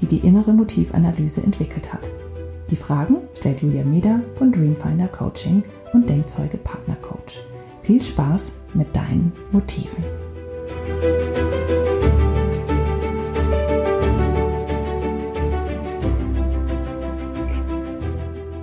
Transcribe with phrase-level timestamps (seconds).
[0.00, 2.08] die die innere Motivanalyse entwickelt hat.
[2.70, 7.40] Die Fragen stellt Julia Meder von Dreamfinder Coaching und Denkzeuge Partner Coach.
[7.80, 10.04] Viel Spaß mit deinen Motiven.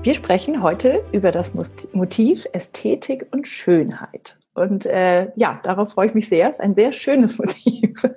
[0.03, 1.53] Wir sprechen heute über das
[1.93, 4.35] Motiv Ästhetik und Schönheit.
[4.53, 6.49] Und äh, ja, darauf freue ich mich sehr.
[6.49, 8.03] Es ist ein sehr schönes Motiv.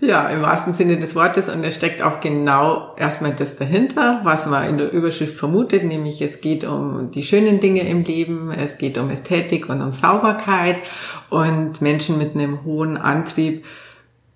[0.00, 1.48] Ja, im wahrsten Sinne des Wortes.
[1.48, 6.20] Und es steckt auch genau erstmal das dahinter, was man in der Überschrift vermutet, nämlich
[6.20, 10.76] es geht um die schönen Dinge im Leben, es geht um Ästhetik und um Sauberkeit.
[11.30, 13.64] Und Menschen mit einem hohen Antrieb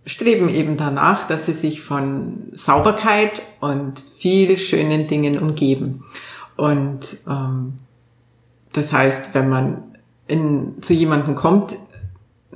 [0.07, 6.05] streben eben danach, dass sie sich von Sauberkeit und viel schönen Dingen umgeben.
[6.57, 7.75] Und ähm,
[8.73, 9.83] das heißt, wenn man
[10.27, 11.77] in, zu jemandem kommt,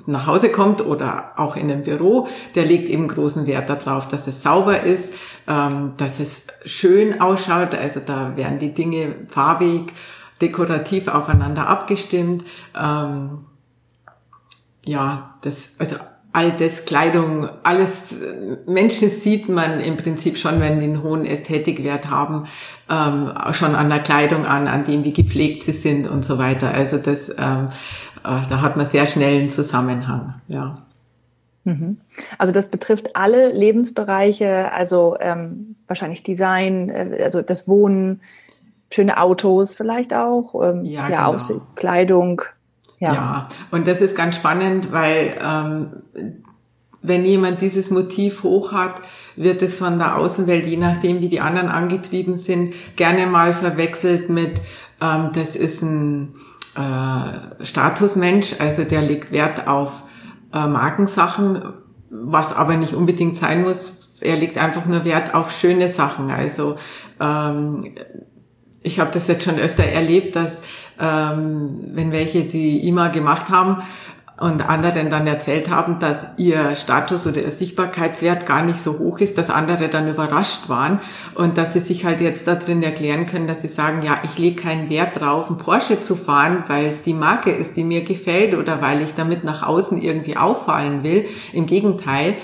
[0.07, 4.27] nach Hause kommt oder auch in einem Büro, der legt eben großen Wert darauf, dass
[4.27, 5.13] es sauber ist,
[5.49, 7.75] ähm, dass es schön ausschaut.
[7.75, 9.93] Also da werden die Dinge farbig,
[10.41, 12.45] dekorativ aufeinander abgestimmt.
[12.75, 13.47] Ähm,
[14.85, 15.97] ja, das, also
[16.35, 18.13] all das Kleidung, alles
[18.67, 22.47] Menschen sieht man im Prinzip schon, wenn die einen hohen Ästhetikwert haben,
[22.91, 26.75] ähm, schon an der Kleidung an, an dem, wie gepflegt sie sind und so weiter.
[26.75, 27.69] Also das ähm,
[28.14, 30.79] äh, da hat man sehr schnell einen Zusammenhang, ja.
[31.65, 31.99] Mhm.
[32.37, 38.21] Also das betrifft alle Lebensbereiche, also ähm, wahrscheinlich Design, äh, also das Wohnen,
[38.93, 41.35] schöne Autos vielleicht auch, ähm, ja, ja genau.
[41.35, 42.43] Aussicht, Kleidung.
[42.99, 43.13] Ja.
[43.13, 45.91] ja, und das ist ganz spannend, weil ähm,
[47.03, 49.01] wenn jemand dieses Motiv hoch hat,
[49.37, 54.31] wird es von der Außenwelt, je nachdem wie die anderen angetrieben sind, gerne mal verwechselt
[54.31, 54.61] mit,
[55.03, 56.35] ähm, das ist ein
[56.77, 60.03] äh, Statusmensch, also der legt Wert auf
[60.53, 61.63] äh, Markensachen,
[62.11, 63.97] was aber nicht unbedingt sein muss.
[64.21, 66.31] Er legt einfach nur Wert auf schöne Sachen.
[66.31, 66.77] Also
[67.21, 67.95] ähm,
[68.83, 70.63] ich habe das jetzt schon öfter erlebt, dass
[71.01, 73.83] ähm, wenn welche die IMA gemacht haben,
[74.37, 79.21] und anderen dann erzählt haben, dass ihr Status oder ihr Sichtbarkeitswert gar nicht so hoch
[79.21, 81.01] ist, dass andere dann überrascht waren
[81.37, 84.37] und dass sie sich halt jetzt da drin erklären können, dass sie sagen, ja, ich
[84.37, 88.03] lege keinen Wert drauf, einen Porsche zu fahren, weil es die Marke ist, die mir
[88.03, 91.27] gefällt oder weil ich damit nach außen irgendwie auffallen will.
[91.53, 92.35] Im Gegenteil,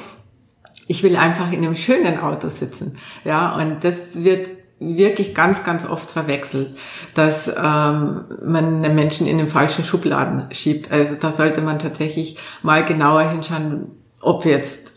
[0.87, 2.99] ich will einfach in einem schönen Auto sitzen.
[3.25, 6.77] Ja, und das wird wirklich ganz, ganz oft verwechselt,
[7.15, 10.91] dass ähm, man einen Menschen in den falschen Schubladen schiebt.
[10.91, 14.93] Also da sollte man tatsächlich mal genauer hinschauen, ob jetzt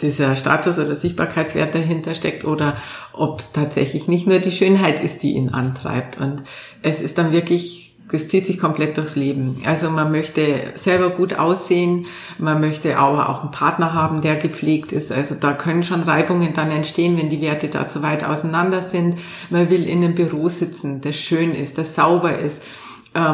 [0.00, 2.76] dieser Status oder Sichtbarkeitswert dahinter steckt oder
[3.12, 6.18] ob es tatsächlich nicht nur die Schönheit ist, die ihn antreibt.
[6.18, 6.44] Und
[6.82, 9.62] es ist dann wirklich das zieht sich komplett durchs Leben.
[9.66, 10.42] Also man möchte
[10.74, 12.06] selber gut aussehen,
[12.38, 15.12] man möchte aber auch einen Partner haben, der gepflegt ist.
[15.12, 19.18] Also da können schon Reibungen dann entstehen, wenn die Werte da zu weit auseinander sind.
[19.50, 22.62] Man will in einem Büro sitzen, das schön ist, das sauber ist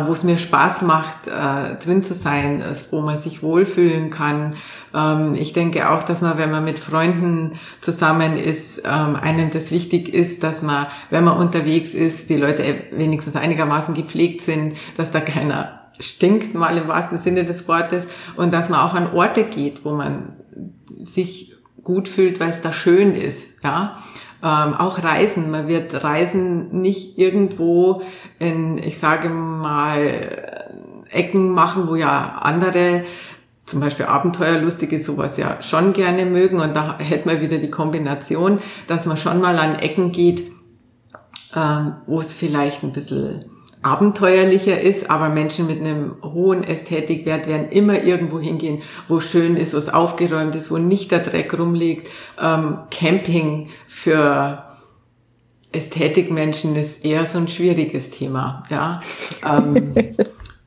[0.07, 4.55] wo es mir Spaß macht, äh, drin zu sein, wo man sich wohlfühlen kann.
[4.95, 9.71] Ähm, ich denke auch, dass man, wenn man mit Freunden zusammen ist, ähm, einem das
[9.71, 12.63] wichtig ist, dass man, wenn man unterwegs ist, die Leute
[12.93, 18.07] wenigstens einigermaßen gepflegt sind, dass da keiner stinkt, mal im wahrsten Sinne des Wortes,
[18.37, 20.37] und dass man auch an Orte geht, wo man
[21.05, 23.99] sich gut fühlt, weil es da schön ist, ja.
[24.45, 25.51] Ähm, auch Reisen.
[25.51, 28.03] Man wird Reisen nicht irgendwo
[28.39, 33.05] in, ich sage mal, Ecken machen, wo ja andere
[33.65, 36.61] zum Beispiel Abenteuerlustige sowas ja schon gerne mögen.
[36.61, 40.53] Und da hätte man wieder die Kombination, dass man schon mal an Ecken geht,
[41.57, 43.47] ähm, wo es vielleicht ein bisschen
[43.85, 49.75] abenteuerlicher ist, aber Menschen mit einem hohen Ästhetikwert werden immer irgendwo hingehen, wo schön ist,
[49.75, 52.09] wo es aufgeräumt ist, wo nicht der Dreck rumliegt.
[52.43, 54.65] Ähm, Camping für
[55.71, 59.01] Ästhetikmenschen ist eher so ein schwieriges Thema, ja.
[59.47, 59.93] ähm,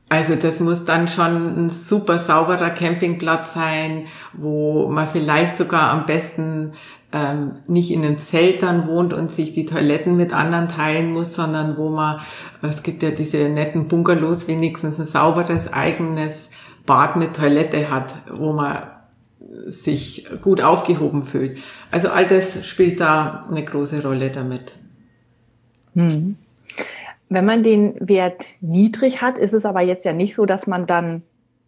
[0.08, 6.06] also das muss dann schon ein super sauberer Campingplatz sein, wo man vielleicht sogar am
[6.06, 6.72] besten
[7.12, 11.34] ähm, nicht in einem Zelt dann wohnt und sich die Toiletten mit anderen teilen muss,
[11.34, 12.20] sondern wo man,
[12.62, 16.50] es gibt ja diese netten Bungalows, wenigstens ein sauberes eigenes
[16.84, 18.82] Bad mit Toilette hat, wo man
[19.66, 21.58] sich gut aufgehoben fühlt.
[21.90, 24.72] Also all das spielt da eine große Rolle damit.
[25.94, 26.36] Hm.
[27.30, 30.86] Wenn man den Wert niedrig hat, ist es aber jetzt ja nicht so, dass man
[30.86, 31.22] dann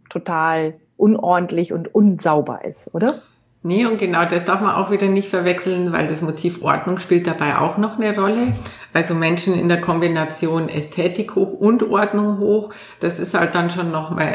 [0.08, 3.12] total unordentlich und unsauber ist, oder?
[3.62, 7.26] Nee, und genau das darf man auch wieder nicht verwechseln, weil das Motiv Ordnung spielt
[7.26, 8.54] dabei auch noch eine Rolle.
[8.94, 13.90] Also Menschen in der Kombination Ästhetik hoch und Ordnung hoch, das ist halt dann schon
[13.90, 14.32] nochmal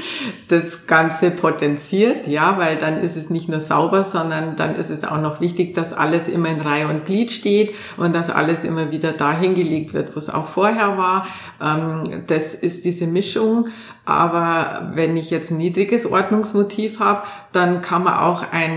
[0.48, 5.02] das Ganze potenziert, ja, weil dann ist es nicht nur sauber, sondern dann ist es
[5.02, 8.92] auch noch wichtig, dass alles immer in Reihe und Glied steht und dass alles immer
[8.92, 11.26] wieder dahin gelegt wird, wo es auch vorher war.
[11.60, 13.68] Ähm, das ist diese Mischung.
[14.08, 18.67] Aber wenn ich jetzt ein niedriges Ordnungsmotiv habe, dann kann man auch ein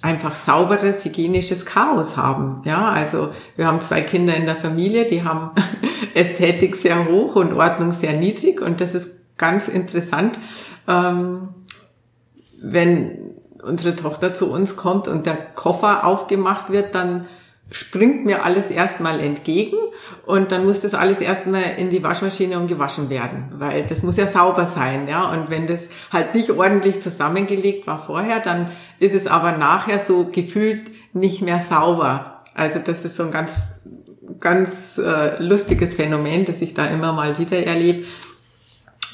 [0.00, 2.62] einfach sauberes, hygienisches Chaos haben.
[2.64, 5.50] Ja, also wir haben zwei Kinder in der Familie, die haben
[6.14, 10.38] Ästhetik sehr hoch und Ordnung sehr niedrig und das ist ganz interessant,
[10.86, 11.48] ähm,
[12.60, 17.26] wenn unsere Tochter zu uns kommt und der Koffer aufgemacht wird, dann
[17.70, 19.76] springt mir alles erstmal entgegen
[20.24, 24.16] und dann muss das alles erstmal in die Waschmaschine und gewaschen werden, weil das muss
[24.16, 25.30] ja sauber sein, ja.
[25.30, 30.24] Und wenn das halt nicht ordentlich zusammengelegt war vorher, dann ist es aber nachher so
[30.24, 32.42] gefühlt nicht mehr sauber.
[32.54, 33.52] Also das ist so ein ganz,
[34.40, 38.04] ganz äh, lustiges Phänomen, das ich da immer mal wieder erlebe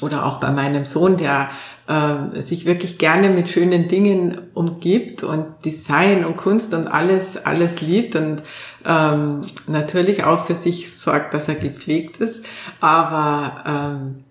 [0.01, 1.49] oder auch bei meinem Sohn, der
[1.87, 7.81] äh, sich wirklich gerne mit schönen Dingen umgibt und Design und Kunst und alles, alles
[7.81, 8.43] liebt und
[8.85, 12.45] ähm, natürlich auch für sich sorgt, dass er gepflegt ist.
[12.81, 14.24] Aber ähm,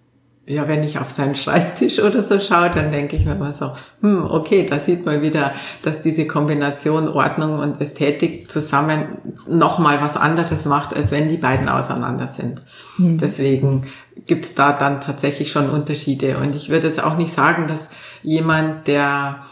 [0.47, 3.73] ja, wenn ich auf seinen Schreibtisch oder so schaue, dann denke ich mir immer so,
[4.03, 9.19] hm, okay, da sieht man wieder, dass diese Kombination Ordnung und Ästhetik zusammen
[9.49, 12.61] nochmal was anderes macht, als wenn die beiden auseinander sind.
[12.99, 13.17] Mhm.
[13.17, 13.83] Deswegen
[14.27, 16.37] gibt's da dann tatsächlich schon Unterschiede.
[16.37, 17.89] Und ich würde jetzt auch nicht sagen, dass
[18.23, 19.45] jemand, der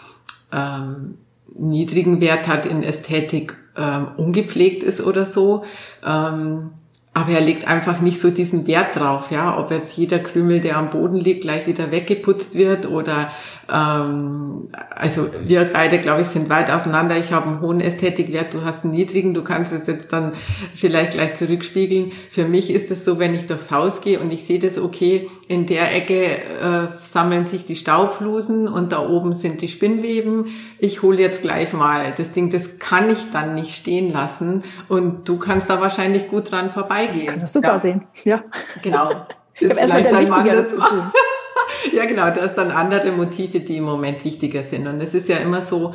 [0.53, 1.15] ähm,
[1.55, 5.65] niedrigen Wert hat in Ästhetik, ähm, ungepflegt ist oder so.
[6.07, 6.73] Ähm,
[7.15, 10.79] aber er legt einfach nicht so diesen Wert drauf, ja, ob jetzt jeder Krümel, der
[10.79, 13.31] am Boden liegt, gleich wieder weggeputzt wird oder
[13.73, 17.17] ähm, also wir beide, glaube ich, sind weit auseinander.
[17.17, 20.33] Ich habe einen hohen Ästhetikwert, du hast einen niedrigen, du kannst es jetzt dann
[20.75, 22.13] vielleicht gleich zurückspiegeln.
[22.31, 25.31] Für mich ist es so, wenn ich durchs Haus gehe und ich sehe das, okay,
[25.49, 30.49] in der Ecke äh, sammeln sich die Staubflusen und da oben sind die Spinnweben.
[30.79, 35.29] Ich hole jetzt gleich mal das Ding, das kann ich dann nicht stehen lassen und
[35.29, 37.21] du kannst da wahrscheinlich gut dran vorbeigehen.
[37.21, 37.79] Ich kann das super ja.
[37.79, 38.43] sehen, ja.
[38.83, 39.11] Genau.
[39.61, 41.03] Ich habe erstmal der Wichtigeres zu tun.
[41.93, 44.87] ja, genau, da ist dann andere Motive, die im Moment wichtiger sind.
[44.87, 45.95] Und es ist ja immer so,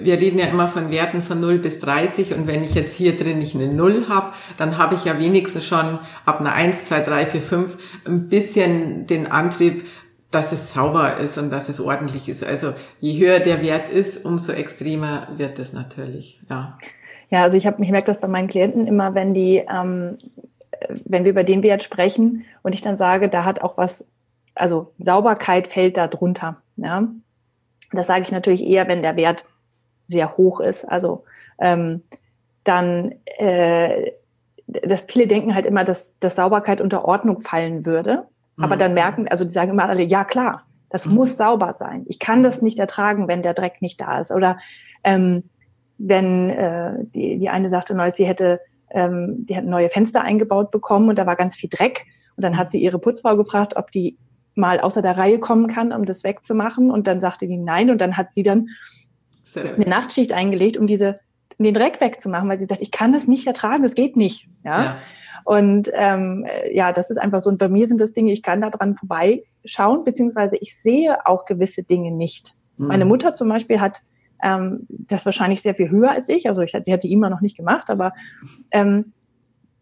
[0.00, 3.16] wir reden ja immer von Werten von 0 bis 30 und wenn ich jetzt hier
[3.16, 7.00] drin nicht eine 0 habe, dann habe ich ja wenigstens schon ab einer 1, 2,
[7.00, 9.84] 3, 4, 5 ein bisschen den Antrieb,
[10.30, 12.44] dass es sauber ist und dass es ordentlich ist.
[12.44, 16.78] Also je höher der Wert ist, umso extremer wird es natürlich, ja.
[17.30, 20.18] Ja, also ich habe mich merkt das bei meinen Klienten immer, wenn die, ähm,
[21.04, 24.17] wenn wir über den Wert sprechen und ich dann sage, da hat auch was
[24.58, 26.62] also Sauberkeit fällt da drunter.
[26.76, 27.08] Ja?
[27.92, 29.44] Das sage ich natürlich eher, wenn der Wert
[30.06, 30.84] sehr hoch ist.
[30.84, 31.24] Also
[31.58, 32.02] ähm,
[32.64, 34.12] dann, äh,
[34.66, 38.26] dass viele denken halt immer, dass, dass Sauberkeit unter Ordnung fallen würde.
[38.56, 38.64] Mhm.
[38.64, 41.14] Aber dann merken, also die sagen immer alle, ja klar, das mhm.
[41.14, 42.04] muss sauber sein.
[42.08, 44.30] Ich kann das nicht ertragen, wenn der Dreck nicht da ist.
[44.30, 44.58] Oder
[45.04, 45.44] ähm,
[45.98, 48.60] wenn äh, die, die eine sagte neulich, sie hätte,
[48.90, 52.06] ähm, die hat neue Fenster eingebaut bekommen und da war ganz viel Dreck.
[52.36, 54.16] Und dann hat sie ihre Putzfrau gefragt, ob die
[54.58, 56.90] mal außer der Reihe kommen kann, um das wegzumachen.
[56.90, 57.90] Und dann sagte die nein.
[57.90, 58.68] Und dann hat sie dann
[59.54, 61.20] eine Nachtschicht eingelegt, um diese,
[61.58, 64.46] den Dreck wegzumachen, weil sie sagt, ich kann das nicht ertragen, das geht nicht.
[64.64, 64.82] Ja.
[64.82, 64.98] ja.
[65.44, 67.48] Und ähm, ja, das ist einfach so.
[67.48, 71.46] Und bei mir sind das Dinge, ich kann da dran vorbeischauen, beziehungsweise ich sehe auch
[71.46, 72.52] gewisse Dinge nicht.
[72.76, 72.86] Mhm.
[72.88, 74.02] Meine Mutter zum Beispiel hat
[74.42, 76.48] ähm, das wahrscheinlich sehr viel höher als ich.
[76.48, 78.12] Also ich, sie hat die immer noch nicht gemacht, aber
[78.70, 79.12] ähm,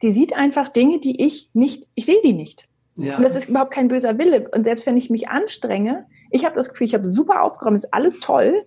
[0.00, 2.65] sie sieht einfach Dinge, die ich nicht, ich sehe die nicht.
[2.96, 3.16] Ja.
[3.16, 4.48] Und das ist überhaupt kein böser Wille.
[4.52, 7.92] Und selbst wenn ich mich anstrenge, ich habe das Gefühl, ich habe super aufgeräumt, ist
[7.92, 8.64] alles toll.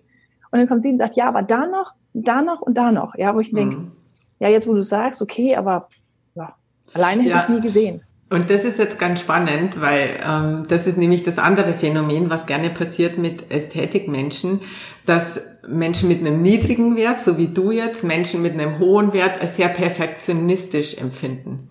[0.50, 3.14] Und dann kommt sie und sagt, ja, aber da noch, da noch und da noch.
[3.16, 3.56] Ja, wo ich mhm.
[3.56, 3.92] denke,
[4.38, 5.88] ja, jetzt wo du sagst, okay, aber
[6.34, 6.54] ja,
[6.94, 7.36] alleine hätte ja.
[7.38, 8.02] ich es nie gesehen.
[8.32, 12.46] Und das ist jetzt ganz spannend, weil ähm, das ist nämlich das andere Phänomen, was
[12.46, 14.60] gerne passiert mit Ästhetikmenschen,
[15.04, 19.40] dass Menschen mit einem niedrigen Wert, so wie du jetzt, Menschen mit einem hohen Wert
[19.40, 21.70] als sehr perfektionistisch empfinden.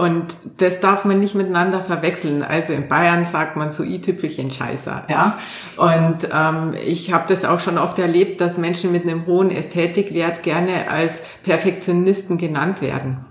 [0.00, 2.42] Und das darf man nicht miteinander verwechseln.
[2.42, 5.04] Also in Bayern sagt man so i-Tüpfelchen Scheißer.
[5.10, 5.38] Ja?
[5.76, 10.42] Und ähm, ich habe das auch schon oft erlebt, dass Menschen mit einem hohen Ästhetikwert
[10.42, 13.26] gerne als Perfektionisten genannt werden.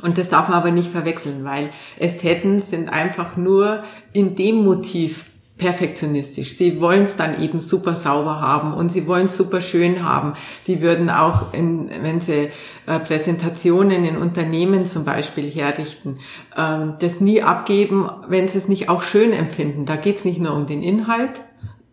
[0.00, 5.26] Und das darf man aber nicht verwechseln, weil Ästheten sind einfach nur in dem Motiv
[5.60, 6.56] perfektionistisch.
[6.56, 10.32] Sie wollen es dann eben super sauber haben und sie wollen es super schön haben.
[10.66, 12.48] Die würden auch, in, wenn sie
[12.86, 16.18] äh, Präsentationen in Unternehmen zum Beispiel herrichten,
[16.56, 19.84] ähm, das nie abgeben, wenn sie es nicht auch schön empfinden.
[19.84, 21.42] Da geht es nicht nur um den Inhalt.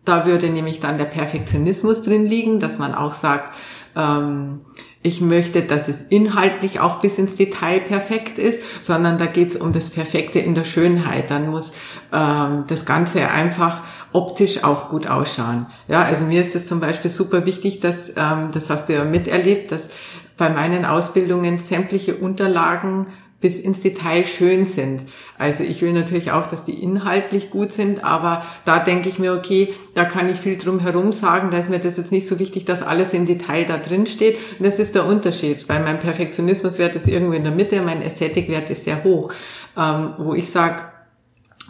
[0.06, 3.54] Da würde nämlich dann der Perfektionismus drin liegen, dass man auch sagt,
[3.94, 4.60] ähm,
[5.02, 9.56] ich möchte, dass es inhaltlich auch bis ins Detail perfekt ist, sondern da geht es
[9.56, 11.30] um das Perfekte in der Schönheit.
[11.30, 11.72] Dann muss
[12.12, 15.66] ähm, das Ganze einfach optisch auch gut ausschauen.
[15.86, 19.04] Ja, also mir ist es zum Beispiel super wichtig, dass, ähm, das hast du ja
[19.04, 19.90] miterlebt, dass
[20.36, 23.06] bei meinen Ausbildungen sämtliche Unterlagen
[23.40, 25.04] bis ins Detail schön sind.
[25.38, 29.32] Also ich will natürlich auch, dass die inhaltlich gut sind, aber da denke ich mir,
[29.32, 32.40] okay, da kann ich viel drum herum sagen, da ist mir das jetzt nicht so
[32.40, 34.38] wichtig, dass alles im Detail da drin steht.
[34.58, 35.68] Und das ist der Unterschied.
[35.68, 39.32] Bei meinem Perfektionismuswert ist irgendwo in der Mitte, mein Ästhetikwert ist sehr hoch,
[39.76, 40.82] ähm, wo ich sage,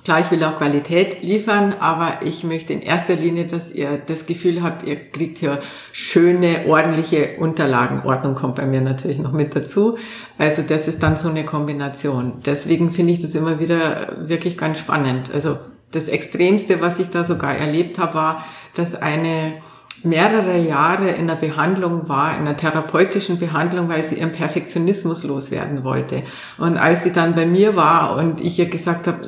[0.08, 4.24] Klar, ich will auch Qualität liefern, aber ich möchte in erster Linie, dass ihr das
[4.24, 5.60] Gefühl habt, ihr kriegt hier
[5.92, 8.00] schöne, ordentliche Unterlagen.
[8.06, 9.98] Ordnung kommt bei mir natürlich noch mit dazu.
[10.38, 12.40] Also das ist dann so eine Kombination.
[12.46, 15.30] Deswegen finde ich das immer wieder wirklich ganz spannend.
[15.30, 15.58] Also
[15.90, 18.44] das Extremste, was ich da sogar erlebt habe, war,
[18.76, 19.58] dass eine
[20.04, 25.84] mehrere Jahre in der Behandlung war, in einer therapeutischen Behandlung, weil sie ihren Perfektionismus loswerden
[25.84, 26.22] wollte.
[26.56, 29.20] Und als sie dann bei mir war und ich ihr gesagt habe,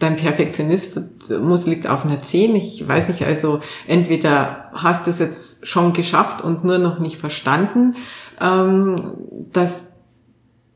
[0.00, 2.56] dein Perfektionismus liegt auf einer 10.
[2.56, 7.18] Ich weiß nicht, also entweder hast du es jetzt schon geschafft und nur noch nicht
[7.18, 7.94] verstanden,
[8.40, 8.96] ähm,
[9.52, 9.84] dass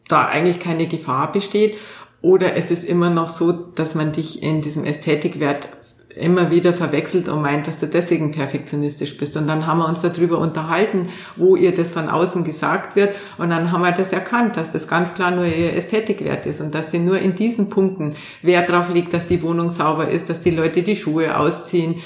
[0.07, 1.77] da eigentlich keine Gefahr besteht,
[2.21, 5.69] oder es ist immer noch so, dass man dich in diesem Ästhetikwert
[6.17, 9.37] immer wieder verwechselt und meint, dass du deswegen perfektionistisch bist.
[9.37, 13.15] Und dann haben wir uns darüber unterhalten, wo ihr das von außen gesagt wird.
[13.39, 16.75] Und dann haben wir das erkannt, dass das ganz klar nur ihr Ästhetikwert ist und
[16.75, 20.41] dass sie nur in diesen Punkten Wert drauf legt, dass die Wohnung sauber ist, dass
[20.41, 21.97] die Leute die Schuhe ausziehen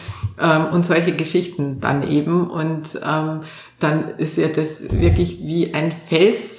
[0.41, 2.49] ähm, und solche Geschichten dann eben.
[2.49, 3.41] Und ähm,
[3.79, 6.58] dann ist ja das wirklich wie ein Fels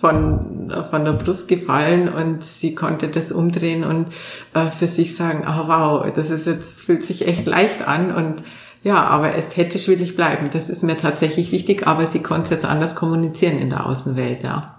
[0.00, 4.08] von, von der Brust gefallen und sie konnte das umdrehen und
[4.54, 8.14] äh, für sich sagen, ah oh, wow, das ist jetzt, fühlt sich echt leicht an
[8.14, 8.42] und
[8.82, 10.50] ja, aber ästhetisch will ich bleiben.
[10.52, 14.42] Das ist mir tatsächlich wichtig, aber sie konnte es jetzt anders kommunizieren in der Außenwelt,
[14.44, 14.78] ja.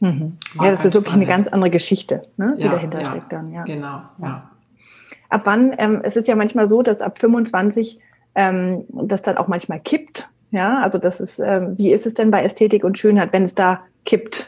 [0.00, 0.36] Mhm.
[0.60, 1.12] Ja, das ist wirklich spannend.
[1.12, 3.64] eine ganz andere Geschichte, ne, die ja, dahinter ja, steckt dann, ja.
[3.64, 4.50] Genau, ja.
[5.30, 7.98] Ab wann, ähm, es ist ja manchmal so, dass ab 25
[8.34, 10.30] ähm, das dann auch manchmal kippt.
[10.50, 13.54] Ja, also das ist, ähm, wie ist es denn bei Ästhetik und Schönheit, wenn es
[13.54, 14.46] da kippt.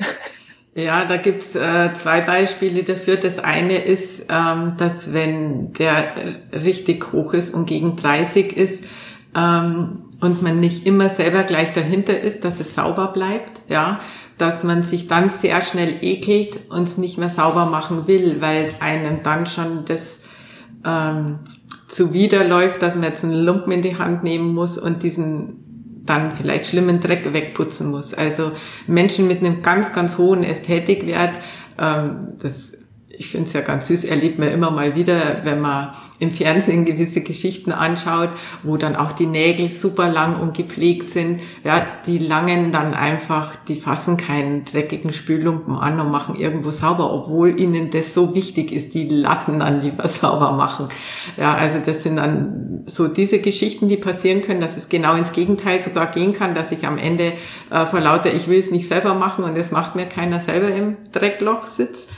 [0.74, 3.16] Ja, da gibt's äh, zwei Beispiele dafür.
[3.16, 6.04] Das eine ist, ähm, dass wenn der
[6.52, 8.84] richtig hoch ist und gegen 30 ist
[9.36, 13.98] ähm, und man nicht immer selber gleich dahinter ist, dass es sauber bleibt, ja,
[14.38, 18.72] dass man sich dann sehr schnell ekelt und es nicht mehr sauber machen will, weil
[18.78, 20.20] einem dann schon das
[20.86, 21.40] ähm,
[21.88, 25.69] zuwiderläuft, dass man jetzt einen Lumpen in die Hand nehmen muss und diesen
[26.10, 28.12] dann vielleicht schlimmen Dreck wegputzen muss.
[28.12, 28.52] Also
[28.86, 31.34] Menschen mit einem ganz, ganz hohen Ästhetikwert,
[31.78, 32.72] ähm, das
[33.20, 36.86] ich finde es ja ganz süß, erlebt man immer mal wieder, wenn man im Fernsehen
[36.86, 38.30] gewisse Geschichten anschaut,
[38.62, 41.40] wo dann auch die Nägel super lang und gepflegt sind.
[41.62, 47.12] Ja, die langen dann einfach, die fassen keinen dreckigen Spüllumpen an und machen irgendwo sauber,
[47.12, 48.94] obwohl ihnen das so wichtig ist.
[48.94, 50.88] Die lassen dann lieber sauber machen.
[51.36, 55.32] Ja, also das sind dann so diese Geschichten, die passieren können, dass es genau ins
[55.32, 57.34] Gegenteil sogar gehen kann, dass ich am Ende
[57.70, 60.74] äh, vor lauter, ich will es nicht selber machen und es macht mir keiner selber
[60.74, 62.08] im Dreckloch sitzt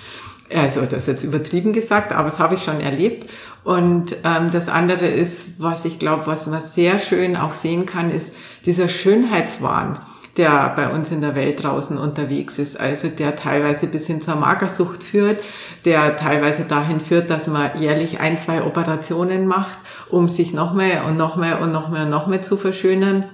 [0.55, 3.31] also das ist jetzt übertrieben gesagt, aber das habe ich schon erlebt.
[3.65, 8.11] Und ähm, das andere ist, was ich glaube, was man sehr schön auch sehen kann,
[8.11, 8.33] ist
[8.67, 10.01] dieser Schönheitswahn,
[10.37, 12.79] der bei uns in der Welt draußen unterwegs ist.
[12.79, 15.43] Also der teilweise bis hin zur Magersucht führt,
[15.85, 19.79] der teilweise dahin führt, dass man jährlich ein, zwei Operationen macht,
[20.11, 23.25] um sich noch mehr und noch mehr und noch mehr und noch mehr zu verschönern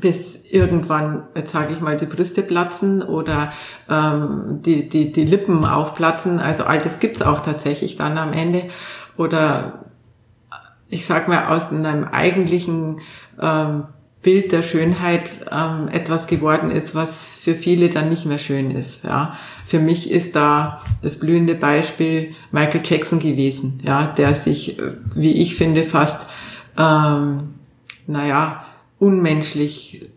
[0.00, 3.52] bis irgendwann, jetzt sage ich mal, die Brüste platzen oder
[3.90, 6.38] ähm, die, die, die Lippen aufplatzen.
[6.38, 8.64] Also all das gibt's auch tatsächlich dann am Ende.
[9.16, 9.84] Oder
[10.88, 13.00] ich sag mal, aus einem eigentlichen
[13.40, 13.84] ähm,
[14.24, 19.04] Bild der Schönheit ähm, etwas geworden ist, was für viele dann nicht mehr schön ist.
[19.04, 19.36] Ja,
[19.66, 25.42] für mich ist da das blühende Beispiel Michael Jackson gewesen, ja, der sich, äh, wie
[25.42, 26.26] ich finde, fast,
[26.78, 27.54] ähm,
[28.06, 28.63] naja,
[28.98, 30.10] unmenschlich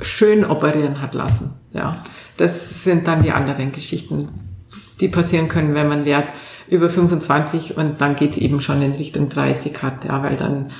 [0.00, 1.54] schön operieren hat lassen.
[1.72, 2.04] Ja,
[2.36, 4.28] das sind dann die anderen Geschichten,
[5.00, 6.28] die passieren können, wenn man Wert
[6.68, 10.70] über 25 und dann geht es eben schon in Richtung 30 hat, ja, weil dann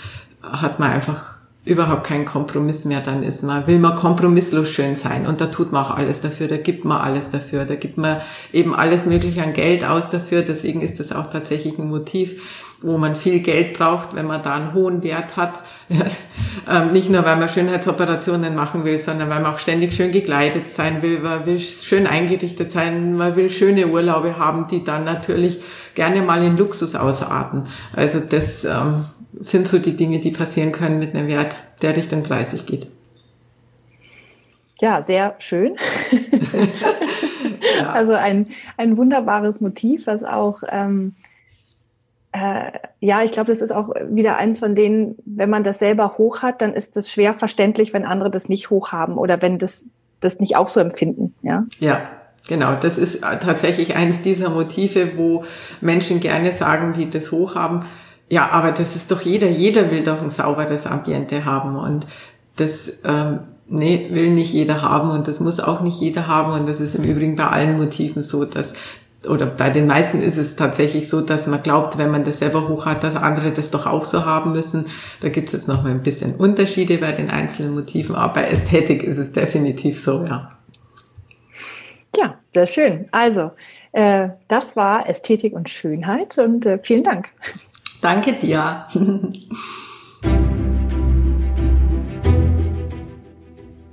[0.43, 3.43] hat man einfach überhaupt kein Kompromiss mehr dann ist.
[3.43, 6.85] Man will man kompromisslos schön sein und da tut man auch alles dafür, da gibt
[6.85, 8.21] man alles dafür, da gibt man
[8.53, 10.43] eben alles mögliche an Geld aus dafür.
[10.43, 12.43] Deswegen ist das auch tatsächlich ein Motiv,
[12.83, 15.61] wo man viel Geld braucht, wenn man da einen hohen Wert hat.
[16.69, 20.73] ähm, nicht nur, weil man Schönheitsoperationen machen will, sondern weil man auch ständig schön gekleidet
[20.73, 25.61] sein will, man will schön eingerichtet sein, man will schöne Urlaube haben, die dann natürlich
[25.95, 27.69] gerne mal in Luxus ausarten.
[27.95, 29.05] Also das ähm,
[29.39, 32.87] sind so die Dinge, die passieren können mit einem Wert, der Richtung 30 geht.
[34.81, 35.77] Ja, sehr schön.
[37.79, 37.93] ja.
[37.93, 41.15] Also ein, ein wunderbares Motiv, was auch, ähm,
[42.33, 46.19] äh, ja, ich glaube, das ist auch wieder eins von denen, wenn man das selber
[46.19, 49.59] hoch hat, dann ist das schwer verständlich, wenn andere das nicht hoch haben oder wenn
[49.59, 49.87] das,
[50.21, 51.35] das nicht auch so empfinden.
[51.43, 52.01] Ja, ja
[52.49, 55.45] Genau, das ist tatsächlich eines dieser Motive, wo
[55.81, 57.87] Menschen gerne sagen, die das hoch haben,
[58.33, 62.07] ja, aber das ist doch jeder, jeder will doch ein sauberes Ambiente haben und
[62.57, 66.67] das ähm, nee, will nicht jeder haben und das muss auch nicht jeder haben und
[66.67, 68.73] das ist im Übrigen bei allen Motiven so, dass
[69.29, 72.69] oder bei den meisten ist es tatsächlich so, dass man glaubt, wenn man das selber
[72.69, 74.87] hoch hat, dass andere das doch auch so haben müssen.
[75.21, 78.45] Da gibt es jetzt noch mal ein bisschen Unterschiede bei den einzelnen Motiven, aber bei
[78.45, 80.53] Ästhetik ist es definitiv so, ja.
[82.17, 83.09] Ja, sehr schön.
[83.11, 83.51] Also,
[83.93, 87.29] äh, das war Ästhetik und Schönheit und äh, vielen Dank.
[88.03, 88.87] Danke dir.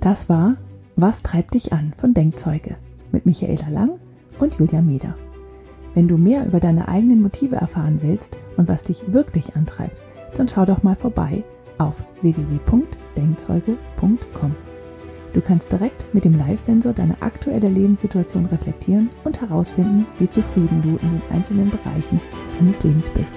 [0.00, 0.56] Das war
[0.96, 2.76] Was treibt dich an von Denkzeuge
[3.12, 4.00] mit Michaela Lang
[4.40, 5.14] und Julia Meder.
[5.94, 9.96] Wenn du mehr über deine eigenen Motive erfahren willst und was dich wirklich antreibt,
[10.34, 11.44] dann schau doch mal vorbei
[11.78, 14.56] auf www.denkzeuge.com.
[15.32, 20.96] Du kannst direkt mit dem Live-Sensor deine aktuelle Lebenssituation reflektieren und herausfinden, wie zufrieden du
[20.96, 22.20] in den einzelnen Bereichen
[22.58, 23.36] deines Lebens bist.